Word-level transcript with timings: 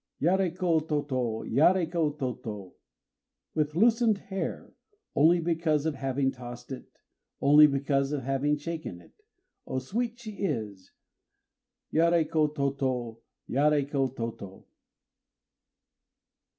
Yaréko 0.19 0.81
tôtô, 0.87 1.43
Yaréko 1.47 2.17
tôtô! 2.17 2.73
With 3.53 3.75
loosened 3.75 4.17
hair, 4.17 4.73
Only 5.15 5.39
because 5.39 5.85
of 5.85 5.93
having 5.93 6.31
tossed 6.31 6.71
it, 6.71 6.87
Only 7.39 7.67
because 7.67 8.11
of 8.11 8.23
having 8.23 8.57
shaken 8.57 8.99
it, 8.99 9.13
Oh, 9.67 9.77
sweet 9.77 10.17
she 10.19 10.37
is! 10.37 10.91
_Yaréko 11.93 12.51
tôtô! 12.51 13.19
Yaréko 13.47 14.11
tôtô! 14.15 14.65